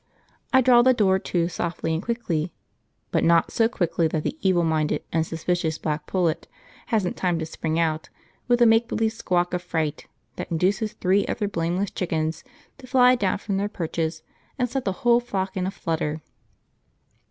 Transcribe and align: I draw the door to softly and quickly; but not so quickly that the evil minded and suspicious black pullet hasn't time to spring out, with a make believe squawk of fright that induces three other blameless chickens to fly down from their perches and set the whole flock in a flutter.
I 0.51 0.61
draw 0.61 0.81
the 0.81 0.95
door 0.95 1.19
to 1.19 1.47
softly 1.47 1.93
and 1.93 2.01
quickly; 2.01 2.55
but 3.11 3.23
not 3.23 3.51
so 3.51 3.67
quickly 3.69 4.07
that 4.07 4.23
the 4.23 4.35
evil 4.41 4.63
minded 4.63 5.03
and 5.13 5.27
suspicious 5.27 5.77
black 5.77 6.07
pullet 6.07 6.47
hasn't 6.87 7.17
time 7.17 7.37
to 7.37 7.45
spring 7.45 7.77
out, 7.77 8.09
with 8.47 8.63
a 8.63 8.65
make 8.65 8.87
believe 8.87 9.13
squawk 9.13 9.53
of 9.53 9.61
fright 9.61 10.07
that 10.37 10.49
induces 10.49 10.93
three 10.93 11.27
other 11.27 11.47
blameless 11.47 11.91
chickens 11.91 12.43
to 12.79 12.87
fly 12.87 13.13
down 13.13 13.37
from 13.37 13.57
their 13.57 13.69
perches 13.69 14.23
and 14.57 14.67
set 14.67 14.85
the 14.85 14.91
whole 15.05 15.19
flock 15.19 15.55
in 15.55 15.67
a 15.67 15.71
flutter. 15.71 16.23